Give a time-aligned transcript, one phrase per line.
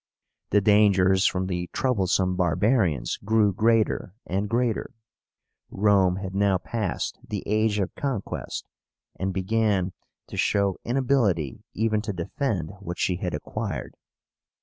[0.49, 4.95] The dangers from the troublesome barbarians grew greater and greater.
[5.69, 8.65] Rome had now passed the age of conquest,
[9.19, 9.93] and began
[10.25, 13.93] to show inability even to defend what she had acquired.